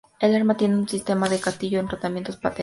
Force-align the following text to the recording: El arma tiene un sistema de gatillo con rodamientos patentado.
El 0.19 0.35
arma 0.35 0.57
tiene 0.57 0.77
un 0.77 0.89
sistema 0.89 1.29
de 1.29 1.37
gatillo 1.37 1.79
con 1.79 1.89
rodamientos 1.89 2.35
patentado. 2.37 2.59